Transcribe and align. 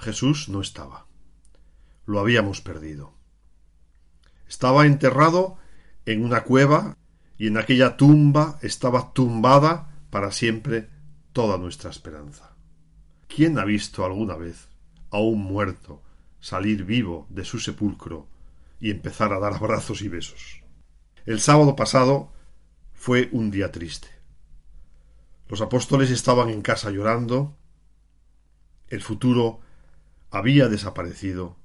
Jesús 0.00 0.48
no 0.48 0.60
estaba. 0.60 1.06
Lo 2.06 2.20
habíamos 2.20 2.60
perdido. 2.60 3.12
Estaba 4.48 4.86
enterrado 4.86 5.58
en 6.06 6.24
una 6.24 6.42
cueva 6.42 6.96
y 7.36 7.46
en 7.46 7.58
aquella 7.58 7.96
tumba 7.96 8.58
estaba 8.62 9.12
tumbada 9.12 9.94
para 10.10 10.32
siempre 10.32 10.88
toda 11.32 11.58
nuestra 11.58 11.90
esperanza. 11.90 12.56
¿Quién 13.28 13.58
ha 13.58 13.64
visto 13.64 14.04
alguna 14.04 14.34
vez 14.36 14.68
a 15.10 15.18
un 15.18 15.40
muerto 15.40 16.02
salir 16.40 16.84
vivo 16.84 17.26
de 17.28 17.44
su 17.44 17.58
sepulcro 17.58 18.26
y 18.80 18.90
empezar 18.90 19.32
a 19.32 19.38
dar 19.38 19.54
abrazos 19.54 20.02
y 20.02 20.08
besos? 20.08 20.62
El 21.26 21.40
sábado 21.40 21.76
pasado 21.76 22.32
fue 22.94 23.28
un 23.32 23.50
día 23.50 23.70
triste. 23.70 24.08
Los 25.48 25.60
apóstoles 25.60 26.10
estaban 26.10 26.48
en 26.48 26.62
casa 26.62 26.90
llorando, 26.90 27.56
el 28.88 29.02
futuro 29.02 29.60
había 30.30 30.68
desaparecido. 30.68 31.56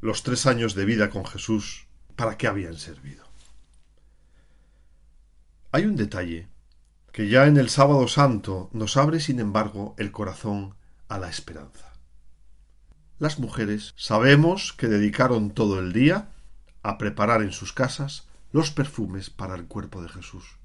Los 0.00 0.22
tres 0.22 0.46
años 0.46 0.74
de 0.74 0.84
vida 0.84 1.10
con 1.10 1.24
Jesús, 1.24 1.86
¿para 2.16 2.36
qué 2.36 2.46
habían 2.46 2.76
servido? 2.76 3.24
Hay 5.72 5.86
un 5.86 5.96
detalle 5.96 6.48
que 7.12 7.28
ya 7.28 7.46
en 7.46 7.56
el 7.56 7.68
sábado 7.68 8.08
santo 8.08 8.70
nos 8.72 8.96
abre, 8.96 9.20
sin 9.20 9.40
embargo, 9.40 9.94
el 9.98 10.12
corazón 10.12 10.74
a 11.08 11.18
la 11.18 11.28
esperanza. 11.28 11.92
Las 13.18 13.38
mujeres 13.38 13.94
sabemos 13.96 14.72
que 14.72 14.88
dedicaron 14.88 15.50
todo 15.50 15.78
el 15.78 15.92
día 15.92 16.30
a 16.82 16.98
preparar 16.98 17.42
en 17.42 17.52
sus 17.52 17.72
casas 17.72 18.26
los 18.50 18.70
perfumes 18.70 19.30
para 19.30 19.54
el 19.54 19.66
cuerpo 19.66 20.02
de 20.02 20.08
Jesús. 20.08 20.58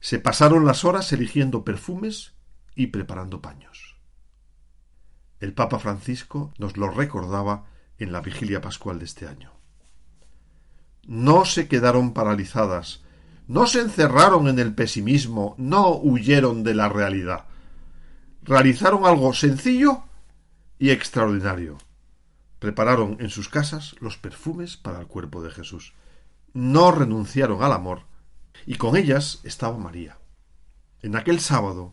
Se 0.00 0.18
pasaron 0.18 0.64
las 0.64 0.84
horas 0.84 1.12
eligiendo 1.12 1.64
perfumes 1.64 2.32
y 2.74 2.88
preparando 2.88 3.40
paños. 3.40 3.93
El 5.44 5.52
Papa 5.52 5.78
Francisco 5.78 6.54
nos 6.56 6.78
lo 6.78 6.88
recordaba 6.88 7.66
en 7.98 8.12
la 8.12 8.22
vigilia 8.22 8.62
pascual 8.62 8.98
de 8.98 9.04
este 9.04 9.28
año. 9.28 9.52
No 11.06 11.44
se 11.44 11.68
quedaron 11.68 12.14
paralizadas, 12.14 13.02
no 13.46 13.66
se 13.66 13.82
encerraron 13.82 14.48
en 14.48 14.58
el 14.58 14.74
pesimismo, 14.74 15.54
no 15.58 15.90
huyeron 15.96 16.64
de 16.64 16.74
la 16.74 16.88
realidad. 16.88 17.44
Realizaron 18.40 19.04
algo 19.04 19.34
sencillo 19.34 20.04
y 20.78 20.88
extraordinario. 20.88 21.76
Prepararon 22.58 23.18
en 23.20 23.28
sus 23.28 23.50
casas 23.50 23.96
los 24.00 24.16
perfumes 24.16 24.78
para 24.78 24.98
el 24.98 25.06
cuerpo 25.08 25.42
de 25.42 25.50
Jesús. 25.50 25.92
No 26.54 26.90
renunciaron 26.90 27.62
al 27.62 27.72
amor, 27.74 28.04
y 28.64 28.76
con 28.76 28.96
ellas 28.96 29.42
estaba 29.44 29.76
María. 29.76 30.16
En 31.02 31.16
aquel 31.16 31.38
sábado, 31.38 31.92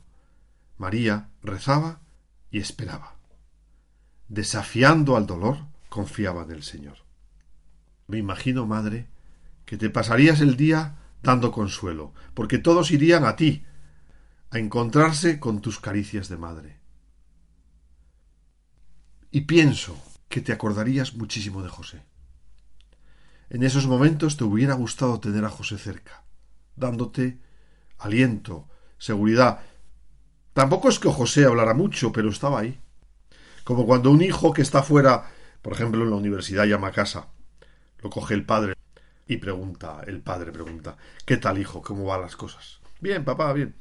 María 0.78 1.32
rezaba 1.44 2.00
y 2.50 2.60
esperaba 2.60 3.20
desafiando 4.32 5.18
al 5.18 5.28
dolor, 5.28 5.58
confiaba 5.90 6.44
en 6.44 6.52
el 6.52 6.64
Señor. 6.64 7.00
Me 8.08 8.18
imagino, 8.18 8.66
madre, 8.66 9.10
que 9.66 9.76
te 9.76 9.90
pasarías 9.90 10.40
el 10.40 10.56
día 10.56 10.96
dando 11.22 11.52
consuelo, 11.52 12.14
porque 12.34 12.58
todos 12.58 12.92
irían 12.92 13.26
a 13.26 13.36
ti, 13.36 13.66
a 14.50 14.58
encontrarse 14.58 15.38
con 15.38 15.60
tus 15.60 15.80
caricias 15.80 16.30
de 16.30 16.38
madre. 16.38 16.80
Y 19.32 19.42
pienso 19.42 20.02
que 20.30 20.40
te 20.40 20.54
acordarías 20.54 21.14
muchísimo 21.14 21.62
de 21.62 21.70
José. 21.70 22.02
En 23.50 23.64
esos 23.64 23.86
momentos 23.86 24.38
te 24.38 24.46
hubiera 24.46 24.76
gustado 24.76 25.20
tener 25.20 25.44
a 25.44 25.50
José 25.50 25.78
cerca, 25.78 26.24
dándote 26.78 27.38
aliento, 27.98 28.70
seguridad. 28.98 29.60
Tampoco 30.54 30.88
es 30.88 31.00
que 31.00 31.10
José 31.10 31.44
hablara 31.44 31.74
mucho, 31.74 32.14
pero 32.14 32.30
estaba 32.30 32.62
ahí. 32.62 32.81
Como 33.64 33.86
cuando 33.86 34.12
un 34.12 34.22
hijo 34.22 34.54
que 34.54 34.62
está 34.62 34.84
fuera, 34.84 35.32
por 35.62 35.74
ejemplo, 35.74 36.04
en 36.04 36.10
la 36.10 36.16
universidad 36.16 36.66
llama 36.66 36.88
a 36.88 36.92
casa, 36.92 37.28
lo 38.00 38.10
coge 38.10 38.34
el 38.34 38.46
padre 38.46 38.76
y 39.28 39.38
pregunta, 39.38 40.02
el 40.08 40.22
padre 40.22 40.52
pregunta, 40.52 40.98
¿qué 41.26 41.38
tal 41.38 41.58
hijo? 41.58 41.82
¿Cómo 41.82 42.06
van 42.06 42.22
las 42.22 42.36
cosas? 42.36 42.80
Bien, 43.00 43.24
papá, 43.24 43.54
bien. 43.54 43.76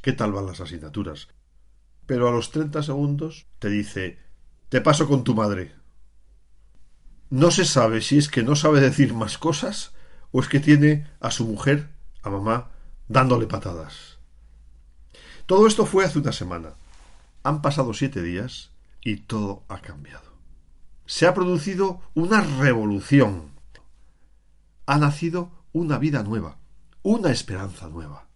¿Qué 0.00 0.12
tal 0.12 0.32
van 0.32 0.46
las 0.46 0.60
asignaturas? 0.60 1.28
Pero 2.06 2.28
a 2.28 2.32
los 2.32 2.50
treinta 2.50 2.82
segundos 2.82 3.46
te 3.58 3.68
dice, 3.68 4.18
te 4.68 4.80
paso 4.80 5.08
con 5.08 5.24
tu 5.24 5.34
madre. 5.34 5.74
No 7.28 7.50
se 7.50 7.64
sabe 7.64 8.00
si 8.00 8.18
es 8.18 8.28
que 8.28 8.44
no 8.44 8.54
sabe 8.54 8.80
decir 8.80 9.12
más 9.12 9.36
cosas 9.38 9.92
o 10.30 10.40
es 10.40 10.48
que 10.48 10.60
tiene 10.60 11.08
a 11.18 11.32
su 11.32 11.44
mujer, 11.46 11.88
a 12.22 12.30
mamá, 12.30 12.70
dándole 13.08 13.46
patadas. 13.46 14.18
Todo 15.46 15.66
esto 15.66 15.86
fue 15.86 16.04
hace 16.04 16.20
una 16.20 16.32
semana. 16.32 16.74
Han 17.42 17.62
pasado 17.62 17.94
siete 17.94 18.22
días 18.22 18.70
y 19.06 19.18
todo 19.18 19.64
ha 19.68 19.80
cambiado. 19.80 20.32
Se 21.04 21.28
ha 21.28 21.34
producido 21.34 22.00
una 22.14 22.40
revolución. 22.40 23.52
Ha 24.84 24.98
nacido 24.98 25.52
una 25.72 25.96
vida 25.98 26.24
nueva, 26.24 26.58
una 27.04 27.30
esperanza 27.30 27.88
nueva, 27.88 28.26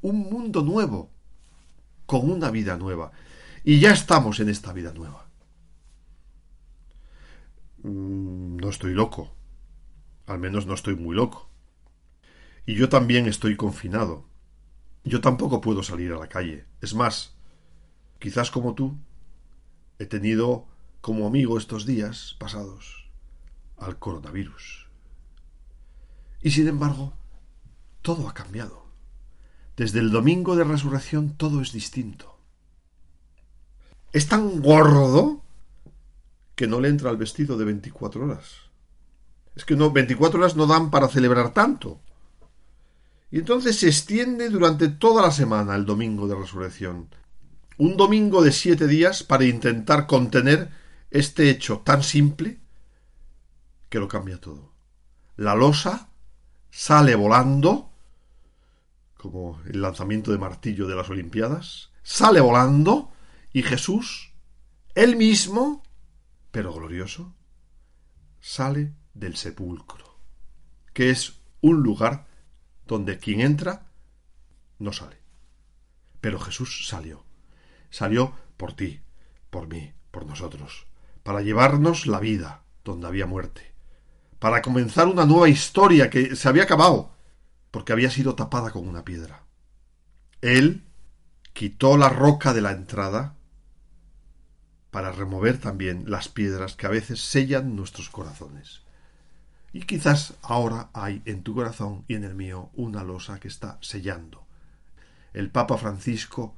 un 0.00 0.20
mundo 0.30 0.62
nuevo, 0.62 1.10
con 2.06 2.30
una 2.30 2.50
vida 2.50 2.78
nueva. 2.78 3.12
Y 3.64 3.80
ya 3.80 3.92
estamos 3.92 4.40
en 4.40 4.48
esta 4.48 4.72
vida 4.72 4.94
nueva. 4.94 5.26
Mm, 7.82 8.56
no 8.56 8.70
estoy 8.70 8.94
loco. 8.94 9.34
Al 10.24 10.38
menos 10.38 10.64
no 10.64 10.72
estoy 10.72 10.96
muy 10.96 11.14
loco. 11.14 11.50
Y 12.64 12.76
yo 12.76 12.88
también 12.88 13.26
estoy 13.26 13.56
confinado. 13.56 14.24
Yo 15.04 15.20
tampoco 15.20 15.60
puedo 15.60 15.82
salir 15.82 16.12
a 16.12 16.18
la 16.18 16.28
calle. 16.28 16.64
Es 16.80 16.94
más, 16.94 17.36
quizás 18.18 18.50
como 18.50 18.74
tú, 18.74 18.96
he 20.02 20.06
tenido 20.06 20.66
como 21.00 21.26
amigo 21.26 21.56
estos 21.56 21.86
días 21.86 22.36
pasados 22.38 23.08
al 23.78 23.98
coronavirus. 23.98 24.88
Y 26.42 26.50
sin 26.50 26.66
embargo, 26.68 27.14
todo 28.02 28.28
ha 28.28 28.34
cambiado. 28.34 28.82
Desde 29.76 30.00
el 30.00 30.10
domingo 30.10 30.56
de 30.56 30.64
resurrección 30.64 31.36
todo 31.36 31.60
es 31.60 31.72
distinto. 31.72 32.36
Es 34.12 34.28
tan 34.28 34.60
gordo 34.60 35.42
que 36.54 36.66
no 36.66 36.80
le 36.80 36.88
entra 36.88 37.10
el 37.10 37.16
vestido 37.16 37.56
de 37.56 37.64
24 37.64 38.24
horas. 38.24 38.56
Es 39.54 39.64
que 39.64 39.76
no, 39.76 39.90
24 39.92 40.40
horas 40.40 40.56
no 40.56 40.66
dan 40.66 40.90
para 40.90 41.08
celebrar 41.08 41.54
tanto. 41.54 42.00
Y 43.30 43.38
entonces 43.38 43.78
se 43.78 43.86
extiende 43.86 44.50
durante 44.50 44.88
toda 44.88 45.22
la 45.22 45.30
semana 45.30 45.74
el 45.76 45.86
domingo 45.86 46.26
de 46.26 46.34
resurrección 46.34 47.08
un 47.78 47.96
domingo 47.96 48.42
de 48.42 48.52
siete 48.52 48.86
días 48.86 49.22
para 49.22 49.44
intentar 49.44 50.06
contener 50.06 50.70
este 51.10 51.50
hecho 51.50 51.80
tan 51.80 52.02
simple 52.02 52.60
que 53.88 53.98
lo 53.98 54.08
cambia 54.08 54.40
todo. 54.40 54.72
La 55.36 55.54
losa 55.54 56.10
sale 56.70 57.14
volando, 57.14 57.90
como 59.16 59.60
el 59.66 59.82
lanzamiento 59.82 60.32
de 60.32 60.38
martillo 60.38 60.86
de 60.86 60.96
las 60.96 61.10
Olimpiadas, 61.10 61.90
sale 62.02 62.40
volando 62.40 63.12
y 63.52 63.62
Jesús, 63.62 64.32
él 64.94 65.16
mismo, 65.16 65.82
pero 66.50 66.72
glorioso, 66.72 67.34
sale 68.40 68.94
del 69.14 69.36
sepulcro, 69.36 70.18
que 70.92 71.10
es 71.10 71.40
un 71.60 71.82
lugar 71.82 72.26
donde 72.86 73.18
quien 73.18 73.40
entra 73.40 73.90
no 74.78 74.92
sale. 74.92 75.18
Pero 76.20 76.38
Jesús 76.38 76.86
salió 76.88 77.24
salió 77.92 78.34
por 78.56 78.72
ti, 78.72 79.00
por 79.50 79.68
mí, 79.68 79.92
por 80.10 80.26
nosotros, 80.26 80.86
para 81.22 81.42
llevarnos 81.42 82.06
la 82.08 82.18
vida 82.18 82.64
donde 82.84 83.06
había 83.06 83.26
muerte, 83.26 83.72
para 84.40 84.62
comenzar 84.62 85.06
una 85.06 85.26
nueva 85.26 85.48
historia 85.48 86.10
que 86.10 86.34
se 86.34 86.48
había 86.48 86.64
acabado, 86.64 87.12
porque 87.70 87.92
había 87.92 88.10
sido 88.10 88.34
tapada 88.34 88.70
con 88.70 88.88
una 88.88 89.04
piedra. 89.04 89.44
Él 90.40 90.84
quitó 91.52 91.96
la 91.96 92.08
roca 92.08 92.52
de 92.52 92.62
la 92.62 92.72
entrada 92.72 93.36
para 94.90 95.12
remover 95.12 95.58
también 95.58 96.04
las 96.10 96.28
piedras 96.28 96.74
que 96.74 96.86
a 96.86 96.90
veces 96.90 97.20
sellan 97.20 97.76
nuestros 97.76 98.10
corazones. 98.10 98.82
Y 99.72 99.82
quizás 99.82 100.34
ahora 100.42 100.90
hay 100.92 101.22
en 101.24 101.42
tu 101.42 101.54
corazón 101.54 102.04
y 102.08 102.14
en 102.14 102.24
el 102.24 102.34
mío 102.34 102.70
una 102.74 103.04
losa 103.04 103.38
que 103.38 103.48
está 103.48 103.78
sellando. 103.80 104.46
El 105.32 105.50
Papa 105.50 105.78
Francisco 105.78 106.54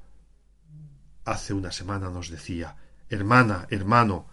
hace 1.25 1.55
una 1.55 1.73
semana 1.73 2.11
nos 2.11 2.31
decía 2.31 2.77
Hermana, 3.09 3.67
hermano, 3.71 4.27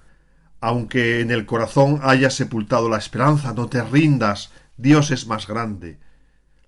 aunque 0.59 1.21
en 1.21 1.31
el 1.31 1.45
corazón 1.45 1.99
hayas 2.03 2.35
sepultado 2.35 2.89
la 2.89 2.97
esperanza, 2.97 3.53
no 3.53 3.67
te 3.67 3.81
rindas, 3.83 4.51
Dios 4.77 5.11
es 5.11 5.27
más 5.27 5.47
grande. 5.47 5.99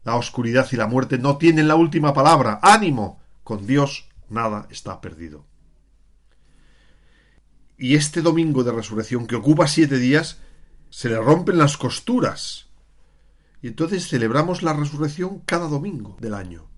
La 0.03 0.15
oscuridad 0.15 0.67
y 0.71 0.75
la 0.75 0.87
muerte 0.87 1.17
no 1.17 1.37
tienen 1.37 1.67
la 1.67 1.75
última 1.75 2.13
palabra. 2.13 2.59
¡Ánimo! 2.61 3.21
Con 3.43 3.65
Dios 3.65 4.09
nada 4.29 4.67
está 4.69 4.99
perdido. 4.99 5.45
Y 7.77 7.95
este 7.95 8.21
domingo 8.21 8.63
de 8.63 8.71
resurrección 8.71 9.27
que 9.27 9.35
ocupa 9.35 9.67
siete 9.67 9.97
días, 9.97 10.39
se 10.89 11.09
le 11.09 11.17
rompen 11.17 11.57
las 11.57 11.77
costuras. 11.77 12.67
Y 13.61 13.67
entonces 13.67 14.07
celebramos 14.07 14.61
la 14.61 14.73
resurrección 14.73 15.39
cada 15.45 15.67
domingo 15.67 16.17
del 16.19 16.33
año. 16.33 16.72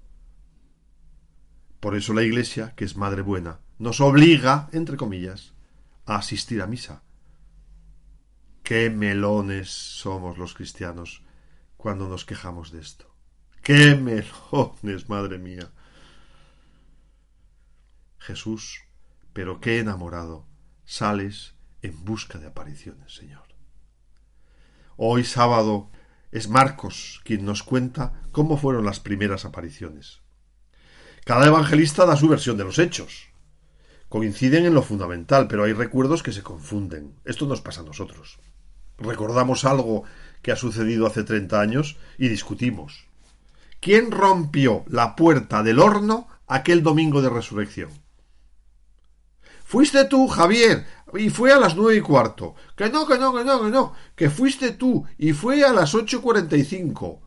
Por 1.85 1.95
eso 1.95 2.15
la 2.15 2.23
Iglesia, 2.23 2.73
que 2.75 2.83
es 2.83 2.95
Madre 2.95 3.21
Buena, 3.21 3.59
nos 3.77 4.01
obliga, 4.01 4.69
entre 4.71 4.97
comillas, 4.97 5.53
a 6.07 6.15
asistir 6.15 6.63
a 6.63 6.65
misa. 6.65 7.03
Qué 8.63 8.89
melones 8.89 9.69
somos 9.69 10.39
los 10.39 10.55
cristianos 10.55 11.21
cuando 11.77 12.09
nos 12.09 12.25
quejamos 12.25 12.71
de 12.71 12.81
esto. 12.81 13.13
Qué 13.61 13.93
melones, 13.93 15.09
madre 15.09 15.37
mía. 15.37 15.69
Jesús, 18.17 18.81
pero 19.31 19.61
qué 19.61 19.77
enamorado, 19.77 20.47
sales 20.85 21.53
en 21.83 22.03
busca 22.03 22.39
de 22.39 22.47
apariciones, 22.47 23.13
Señor. 23.13 23.45
Hoy 24.97 25.23
sábado 25.23 25.91
es 26.31 26.49
Marcos 26.49 27.21
quien 27.23 27.45
nos 27.45 27.61
cuenta 27.61 28.23
cómo 28.31 28.57
fueron 28.57 28.85
las 28.85 28.99
primeras 28.99 29.45
apariciones. 29.45 30.24
Cada 31.25 31.47
evangelista 31.47 32.05
da 32.05 32.15
su 32.15 32.27
versión 32.27 32.55
de 32.55 32.63
los 32.63 32.77
hechos. 32.77 33.29
Coinciden 34.09 34.67
en 34.67 34.75
lo 34.75 34.83
fundamental, 34.83 35.47
pero 35.47 35.63
hay 35.63 35.73
recuerdos 35.73 36.21
que 36.21 36.31
se 36.31 36.43
confunden. 36.43 37.15
Esto 37.25 37.47
nos 37.47 37.61
pasa 37.61 37.81
a 37.81 37.83
nosotros. 37.83 38.37
Recordamos 38.99 39.65
algo 39.65 40.03
que 40.43 40.51
ha 40.51 40.55
sucedido 40.55 41.07
hace 41.07 41.23
treinta 41.23 41.59
años 41.59 41.97
y 42.19 42.27
discutimos. 42.27 43.07
¿Quién 43.81 44.11
rompió 44.11 44.85
la 44.87 45.15
puerta 45.15 45.63
del 45.63 45.79
horno 45.79 46.27
aquel 46.45 46.83
domingo 46.83 47.23
de 47.23 47.31
resurrección? 47.31 47.89
Fuiste 49.63 50.05
tú, 50.05 50.27
Javier, 50.27 50.85
y 51.15 51.31
fue 51.31 51.51
a 51.51 51.59
las 51.59 51.75
nueve 51.75 51.97
y 51.97 52.01
cuarto. 52.01 52.53
Que 52.75 52.91
no, 52.91 53.07
que 53.07 53.17
no, 53.17 53.33
que 53.33 53.43
no, 53.43 53.63
que 53.63 53.71
no, 53.71 53.93
que 54.15 54.29
fuiste 54.29 54.73
tú, 54.73 55.05
y 55.17 55.33
fue 55.33 55.65
a 55.65 55.73
las 55.73 55.95
ocho 55.95 56.21
cuarenta 56.21 56.55
y 56.55 56.63
cinco. 56.63 57.23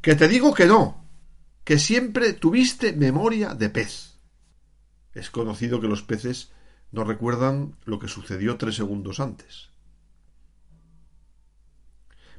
Que 0.00 0.16
te 0.16 0.26
digo 0.26 0.52
que 0.52 0.66
no, 0.66 1.01
que 1.64 1.78
siempre 1.78 2.32
tuviste 2.32 2.92
memoria 2.92 3.54
de 3.54 3.70
pez. 3.70 4.18
Es 5.14 5.30
conocido 5.30 5.80
que 5.80 5.88
los 5.88 6.02
peces 6.02 6.52
no 6.90 7.04
recuerdan 7.04 7.76
lo 7.84 7.98
que 7.98 8.08
sucedió 8.08 8.56
tres 8.58 8.76
segundos 8.76 9.20
antes. 9.20 9.70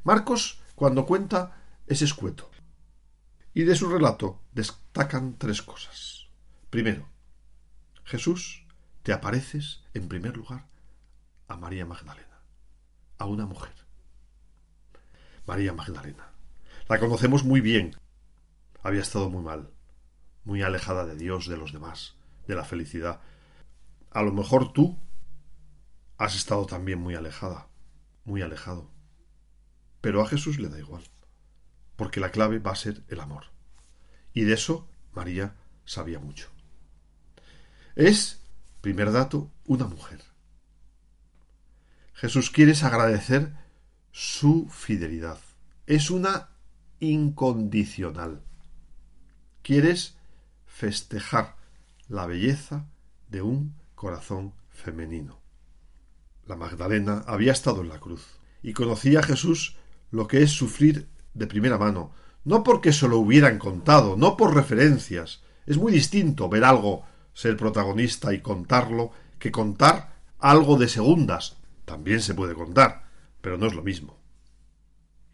Marcos, 0.04 0.62
cuando 0.76 1.06
cuenta, 1.06 1.58
es 1.88 2.02
escueto. 2.02 2.50
Y 3.54 3.64
de 3.64 3.76
su 3.76 3.90
relato 3.90 4.42
destacan 4.52 5.38
tres 5.38 5.62
cosas. 5.62 6.28
Primero, 6.70 7.08
Jesús 8.04 8.66
te 9.04 9.14
apareces, 9.14 9.84
en 9.94 10.08
primer 10.08 10.36
lugar, 10.36 10.68
a 11.48 11.56
María 11.56 11.86
Magdalena, 11.86 12.42
a 13.18 13.26
una 13.26 13.46
mujer. 13.46 13.74
María 15.46 15.74
Magdalena. 15.74 16.32
La 16.90 17.00
conocemos 17.00 17.44
muy 17.44 17.62
bien. 17.62 17.96
Había 18.84 19.02
estado 19.02 19.30
muy 19.30 19.42
mal, 19.42 19.72
muy 20.44 20.62
alejada 20.62 21.06
de 21.06 21.16
Dios, 21.16 21.48
de 21.48 21.58
los 21.58 21.72
demás, 21.72 22.18
de 22.48 22.56
la 22.56 22.66
felicidad. 22.66 23.22
A 24.12 24.22
lo 24.22 24.34
mejor 24.34 24.74
tú 24.74 25.00
has 26.18 26.36
estado 26.36 26.66
también 26.66 27.00
muy 27.00 27.16
alejada, 27.16 27.70
muy 28.26 28.42
alejado. 28.42 28.92
Pero 30.02 30.22
a 30.22 30.28
Jesús 30.28 30.60
le 30.60 30.68
da 30.68 30.78
igual, 30.78 31.04
porque 31.96 32.20
la 32.20 32.32
clave 32.32 32.60
va 32.60 32.72
a 32.72 32.76
ser 32.76 33.04
el 33.08 33.22
amor. 33.22 33.46
Y 34.34 34.44
de 34.44 34.54
eso 34.54 34.90
María 35.14 35.56
sabía 35.86 36.20
mucho. 36.20 36.50
Es, 37.96 38.44
primer 38.82 39.12
dato, 39.12 39.50
una 39.66 39.88
mujer. 39.88 40.22
Jesús 42.14 42.50
quiere 42.50 42.74
agradecer 42.82 43.54
su 44.12 44.68
fidelidad. 44.70 45.40
Es 45.88 46.10
una 46.10 46.50
incondicional. 47.00 48.44
Quieres 49.64 50.18
festejar 50.66 51.56
la 52.10 52.28
belleza 52.28 52.86
de 53.30 53.42
un 53.42 53.74
corazón 53.96 54.54
femenino. 54.70 55.40
La 56.46 56.58
Magdalena 56.58 57.24
había 57.28 57.54
estado 57.54 57.80
en 57.80 57.88
la 57.88 58.02
cruz 58.02 58.42
y 58.62 58.74
conocía 58.74 59.22
a 59.22 59.24
Jesús 59.24 59.78
lo 60.12 60.28
que 60.28 60.44
es 60.44 60.52
sufrir 60.52 61.08
de 61.34 61.48
primera 61.48 61.78
mano, 61.78 62.12
no 62.44 62.62
porque 62.62 62.92
se 62.92 63.08
lo 63.08 63.20
hubieran 63.20 63.58
contado, 63.58 64.18
no 64.18 64.36
por 64.36 64.54
referencias. 64.54 65.44
Es 65.66 65.78
muy 65.78 65.94
distinto 65.94 66.50
ver 66.50 66.66
algo, 66.66 67.06
ser 67.34 67.56
protagonista 67.56 68.34
y 68.34 68.42
contarlo, 68.42 69.12
que 69.40 69.54
contar 69.54 70.14
algo 70.40 70.76
de 70.78 70.90
segundas. 70.90 71.56
También 71.86 72.20
se 72.20 72.34
puede 72.34 72.54
contar, 72.54 73.08
pero 73.40 73.58
no 73.58 73.68
es 73.68 73.74
lo 73.74 73.82
mismo. 73.82 74.20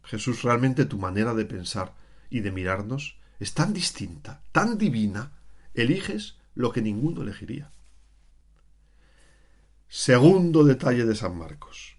Jesús, 0.03 0.43
realmente 0.43 0.85
tu 0.85 0.99
manera 0.99 1.33
de 1.33 1.45
pensar 1.45 1.95
y 2.29 2.41
de 2.41 2.51
mirarnos 2.51 3.19
es 3.39 3.53
tan 3.53 3.73
distinta, 3.73 4.41
tan 4.51 4.77
divina, 4.77 5.31
eliges 5.73 6.37
lo 6.55 6.71
que 6.71 6.81
ninguno 6.81 7.21
elegiría. 7.21 7.71
Segundo 9.87 10.63
detalle 10.63 11.05
de 11.05 11.15
San 11.15 11.37
Marcos. 11.37 11.97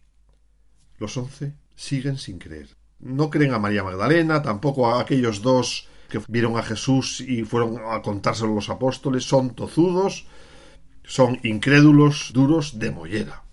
Los 0.99 1.17
once 1.17 1.55
siguen 1.75 2.19
sin 2.19 2.39
creer. 2.39 2.77
No 3.01 3.31
creen 3.31 3.55
a 3.55 3.59
María 3.59 3.83
Magdalena, 3.83 4.43
tampoco 4.43 4.93
a 4.93 5.01
aquellos 5.01 5.41
dos 5.41 5.89
que 6.11 6.21
vieron 6.29 6.59
a 6.59 6.63
Jesús 6.63 7.21
y 7.21 7.45
fueron 7.45 7.79
a 7.91 8.03
contárselo 8.03 8.53
a 8.53 8.57
los 8.57 8.69
apóstoles, 8.69 9.25
son 9.25 9.55
tozudos, 9.55 10.27
son 11.05 11.41
incrédulos, 11.43 12.33
duros 12.35 12.79
de 12.79 12.91
mollera. 12.91 13.45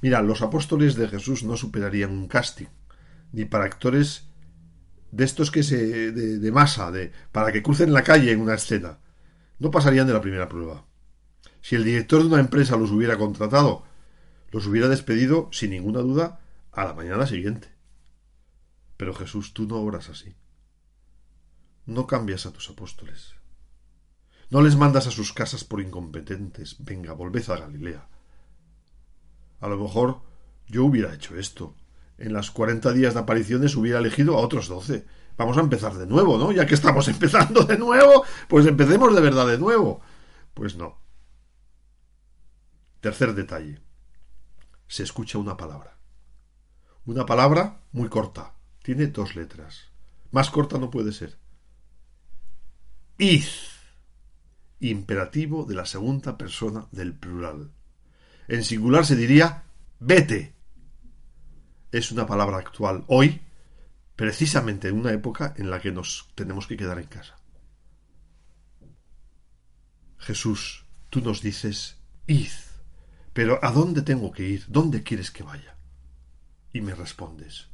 Mira, 0.00 0.22
los 0.22 0.40
apóstoles 0.40 0.94
de 0.94 1.08
Jesús 1.08 1.42
no 1.42 1.58
superarían 1.58 2.10
un 2.10 2.26
casting, 2.26 2.68
ni 3.32 3.44
para 3.44 3.64
actores 3.66 4.29
de 5.10 5.24
estos 5.24 5.50
que 5.50 5.62
se. 5.62 6.12
de, 6.12 6.38
de 6.38 6.52
masa, 6.52 6.90
de. 6.90 7.12
para 7.32 7.52
que 7.52 7.62
crucen 7.62 7.92
la 7.92 8.02
calle 8.02 8.32
en 8.32 8.40
una 8.40 8.54
escena. 8.54 8.98
No 9.58 9.70
pasarían 9.70 10.06
de 10.06 10.12
la 10.12 10.20
primera 10.20 10.48
prueba. 10.48 10.86
Si 11.60 11.76
el 11.76 11.84
director 11.84 12.22
de 12.22 12.28
una 12.28 12.40
empresa 12.40 12.76
los 12.76 12.90
hubiera 12.90 13.18
contratado, 13.18 13.84
los 14.50 14.66
hubiera 14.66 14.88
despedido, 14.88 15.48
sin 15.52 15.70
ninguna 15.70 16.00
duda, 16.00 16.40
a 16.72 16.84
la 16.84 16.94
mañana 16.94 17.26
siguiente. 17.26 17.68
Pero 18.96 19.14
Jesús, 19.14 19.52
tú 19.52 19.66
no 19.66 19.76
obras 19.76 20.08
así. 20.08 20.34
No 21.86 22.06
cambias 22.06 22.46
a 22.46 22.52
tus 22.52 22.70
apóstoles. 22.70 23.34
No 24.50 24.62
les 24.62 24.76
mandas 24.76 25.06
a 25.06 25.10
sus 25.10 25.32
casas 25.32 25.64
por 25.64 25.80
incompetentes. 25.80 26.76
Venga, 26.80 27.12
volved 27.12 27.48
a 27.50 27.56
Galilea. 27.56 28.08
A 29.60 29.68
lo 29.68 29.76
mejor 29.76 30.22
yo 30.66 30.84
hubiera 30.84 31.14
hecho 31.14 31.36
esto. 31.36 31.76
En 32.20 32.34
las 32.34 32.50
cuarenta 32.50 32.92
días 32.92 33.14
de 33.14 33.20
apariciones 33.20 33.74
hubiera 33.76 33.98
elegido 33.98 34.36
a 34.36 34.42
otros 34.42 34.68
doce. 34.68 35.06
Vamos 35.38 35.56
a 35.56 35.60
empezar 35.60 35.94
de 35.94 36.06
nuevo, 36.06 36.36
¿no? 36.36 36.52
Ya 36.52 36.66
que 36.66 36.74
estamos 36.74 37.08
empezando 37.08 37.64
de 37.64 37.78
nuevo, 37.78 38.24
pues 38.46 38.66
empecemos 38.66 39.14
de 39.14 39.22
verdad 39.22 39.46
de 39.46 39.58
nuevo. 39.58 40.02
Pues 40.52 40.76
no. 40.76 41.00
Tercer 43.00 43.34
detalle. 43.34 43.80
Se 44.86 45.02
escucha 45.02 45.38
una 45.38 45.56
palabra. 45.56 45.96
Una 47.06 47.24
palabra 47.24 47.80
muy 47.92 48.10
corta. 48.10 48.52
Tiene 48.82 49.06
dos 49.06 49.34
letras. 49.34 49.90
Más 50.30 50.50
corta 50.50 50.76
no 50.76 50.90
puede 50.90 51.12
ser. 51.12 51.38
Id. 53.16 53.44
Imperativo 54.80 55.64
de 55.64 55.74
la 55.74 55.86
segunda 55.86 56.36
persona 56.36 56.86
del 56.90 57.14
plural. 57.14 57.70
En 58.46 58.62
singular 58.62 59.06
se 59.06 59.16
diría 59.16 59.64
vete. 60.00 60.59
Es 61.92 62.12
una 62.12 62.26
palabra 62.26 62.58
actual 62.58 63.04
hoy, 63.08 63.40
precisamente 64.16 64.88
en 64.88 64.98
una 64.98 65.12
época 65.12 65.54
en 65.56 65.70
la 65.70 65.80
que 65.80 65.92
nos 65.92 66.28
tenemos 66.34 66.66
que 66.66 66.76
quedar 66.76 66.98
en 66.98 67.06
casa. 67.06 67.36
Jesús, 70.18 70.84
tú 71.08 71.20
nos 71.20 71.42
dices, 71.42 71.96
id. 72.26 72.50
Pero 73.32 73.58
¿a 73.62 73.72
dónde 73.72 74.02
tengo 74.02 74.32
que 74.32 74.46
ir? 74.46 74.64
¿Dónde 74.68 75.02
quieres 75.02 75.30
que 75.30 75.42
vaya? 75.42 75.76
Y 76.72 76.80
me 76.80 76.94
respondes, 76.94 77.68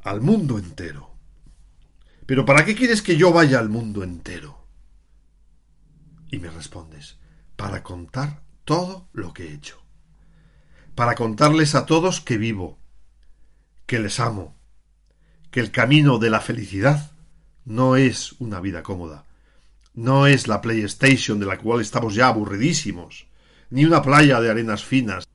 al 0.00 0.20
mundo 0.20 0.58
entero. 0.58 1.14
Pero 2.26 2.44
¿para 2.44 2.64
qué 2.64 2.74
quieres 2.74 3.02
que 3.02 3.16
yo 3.16 3.32
vaya 3.32 3.58
al 3.58 3.68
mundo 3.68 4.02
entero? 4.02 4.66
Y 6.30 6.38
me 6.38 6.50
respondes, 6.50 7.18
para 7.56 7.82
contar 7.82 8.42
todo 8.64 9.08
lo 9.12 9.32
que 9.32 9.48
he 9.48 9.54
hecho. 9.54 9.82
Para 10.94 11.14
contarles 11.14 11.74
a 11.74 11.86
todos 11.86 12.20
que 12.20 12.38
vivo, 12.38 12.78
que 13.88 13.98
les 13.98 14.20
amo, 14.20 14.54
que 15.50 15.60
el 15.60 15.70
camino 15.70 16.18
de 16.18 16.28
la 16.28 16.42
felicidad 16.42 17.10
no 17.64 17.96
es 17.96 18.32
una 18.38 18.60
vida 18.60 18.82
cómoda, 18.82 19.24
no 19.94 20.26
es 20.26 20.46
la 20.46 20.60
PlayStation 20.60 21.40
de 21.40 21.46
la 21.46 21.56
cual 21.56 21.80
estamos 21.80 22.14
ya 22.14 22.28
aburridísimos, 22.28 23.28
ni 23.70 23.86
una 23.86 24.02
playa 24.02 24.42
de 24.42 24.50
arenas 24.50 24.84
finas. 24.84 25.26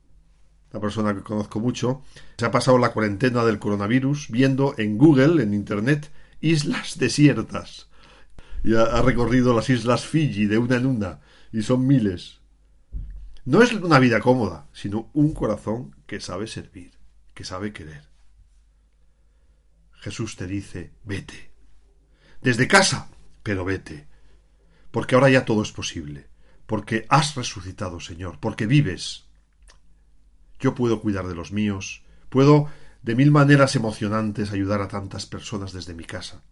La 0.70 0.78
persona 0.78 1.16
que 1.16 1.22
conozco 1.22 1.58
mucho 1.58 2.02
se 2.38 2.46
ha 2.46 2.52
pasado 2.52 2.78
la 2.78 2.92
cuarentena 2.92 3.44
del 3.44 3.58
coronavirus 3.58 4.28
viendo 4.30 4.76
en 4.78 4.98
Google, 4.98 5.42
en 5.42 5.52
Internet, 5.52 6.12
islas 6.40 6.96
desiertas. 6.96 7.88
Y 8.62 8.76
ha, 8.76 9.02
recorrido 9.02 9.52
las 9.52 9.68
islas 9.68 10.06
Fiji 10.06 10.46
de 10.46 10.58
una 10.58 10.76
en 10.76 10.86
una, 10.86 11.18
y 11.52 11.62
son 11.62 11.88
miles. 11.88 12.38
No 13.44 13.62
es 13.62 13.72
una 13.72 13.98
vida 13.98 14.20
cómoda, 14.20 14.68
sino 14.72 15.10
un 15.12 15.34
corazón 15.34 15.96
que 16.06 16.20
sabe 16.20 16.46
servir, 16.46 16.92
que 17.34 17.42
sabe 17.42 17.72
querer. 17.72 18.13
Jesús 20.04 20.36
te 20.36 20.46
dice, 20.46 20.92
vete. 21.02 21.50
Desde 22.42 22.68
casa, 22.68 23.08
pero 23.42 23.64
vete. 23.64 24.06
Porque 24.90 25.14
ahora 25.14 25.30
ya 25.30 25.46
todo 25.46 25.62
es 25.62 25.72
posible. 25.72 26.28
Porque 26.66 27.06
has 27.08 27.36
resucitado, 27.36 28.00
Señor. 28.00 28.38
Porque 28.38 28.66
vives. 28.66 29.24
Yo 30.60 30.74
puedo 30.74 31.00
cuidar 31.00 31.26
de 31.26 31.34
los 31.34 31.52
míos. 31.52 32.02
Puedo 32.28 32.68
de 33.02 33.14
mil 33.14 33.30
maneras 33.30 33.76
emocionantes 33.76 34.52
ayudar 34.52 34.82
a 34.82 34.88
tantas 34.88 35.24
personas 35.24 35.72
desde 35.72 35.94
mi 35.94 36.04
casa. 36.04 36.42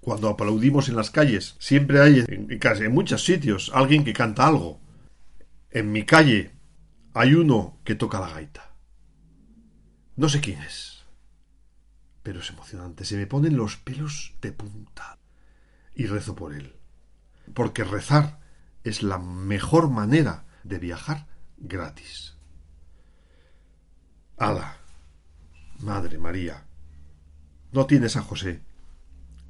Cuando 0.00 0.28
aplaudimos 0.28 0.88
en 0.88 0.96
las 0.96 1.12
calles, 1.12 1.54
siempre 1.60 2.00
hay 2.00 2.24
en, 2.26 2.48
en 2.50 2.92
muchos 2.92 3.24
sitios 3.24 3.70
alguien 3.72 4.04
que 4.04 4.12
canta 4.12 4.48
algo. 4.48 4.80
En 5.70 5.92
mi 5.92 6.04
calle 6.04 6.50
hay 7.14 7.34
uno 7.34 7.78
que 7.84 7.94
toca 7.94 8.18
la 8.18 8.30
gaita. 8.30 8.74
No 10.16 10.28
sé 10.28 10.40
quién 10.40 10.60
es 10.62 10.95
pero 12.26 12.40
es 12.40 12.50
emocionante. 12.50 13.04
Se 13.04 13.16
me 13.16 13.28
ponen 13.28 13.56
los 13.56 13.76
pelos 13.76 14.34
de 14.42 14.50
punta. 14.50 15.20
Y 15.94 16.06
rezo 16.06 16.34
por 16.34 16.54
él. 16.54 16.74
Porque 17.54 17.84
rezar 17.84 18.40
es 18.82 19.04
la 19.04 19.18
mejor 19.18 19.90
manera 19.90 20.44
de 20.64 20.80
viajar 20.80 21.28
gratis. 21.56 22.34
Ala, 24.38 24.76
Madre 25.78 26.18
María, 26.18 26.64
no 27.70 27.86
tienes 27.86 28.16
a 28.16 28.22
José, 28.22 28.60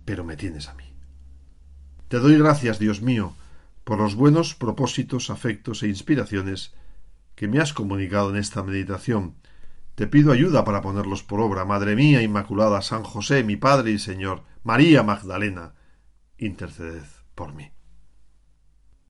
pero 0.05 0.23
me 0.23 0.37
tienes 0.37 0.69
a 0.69 0.75
mí. 0.75 0.93
Te 2.09 2.19
doy 2.19 2.37
gracias, 2.37 2.79
Dios 2.79 3.01
mío, 3.01 3.35
por 3.85 3.97
los 3.97 4.17
buenos 4.17 4.55
propósitos, 4.55 5.31
afectos 5.31 5.83
e 5.83 5.89
inspiraciones 5.89 6.75
que 7.37 7.49
me 7.49 7.59
has 7.59 7.73
comunicado 7.73 8.29
en 8.29 8.37
esta 8.37 8.63
meditación 8.63 9.35
te 9.97 10.07
pido 10.07 10.31
ayuda 10.31 10.63
para 10.63 10.83
ponerlos 10.83 11.23
por 11.23 11.41
obra, 11.41 11.65
Madre 11.65 11.97
mía 11.97 12.23
Inmaculada, 12.23 12.83
San 12.83 13.03
José, 13.03 13.43
mi 13.43 13.57
Padre 13.57 13.93
y 13.93 13.99
Señor, 13.99 14.43
María 14.63 15.03
Magdalena, 15.03 15.75
interceded 16.37 17.03
por 17.35 17.55
mí. 17.55 17.76